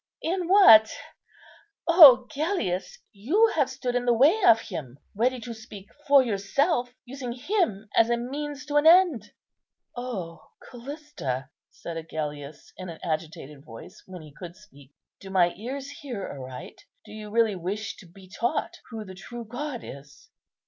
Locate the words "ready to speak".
5.13-5.89